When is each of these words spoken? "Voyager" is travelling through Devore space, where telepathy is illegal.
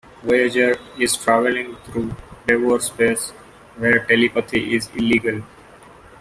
"Voyager" 0.23 0.75
is 0.97 1.15
travelling 1.15 1.75
through 1.85 2.15
Devore 2.47 2.79
space, 2.79 3.29
where 3.77 4.03
telepathy 4.07 4.75
is 4.75 4.89
illegal. 4.95 5.43